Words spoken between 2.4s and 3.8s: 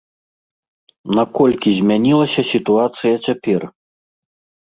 сітуацыя цяпер?